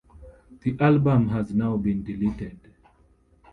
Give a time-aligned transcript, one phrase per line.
[0.61, 2.57] The album has now been deleted.